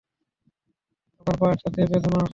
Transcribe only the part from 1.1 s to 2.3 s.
আমার পা একসাথে বেঁধো না।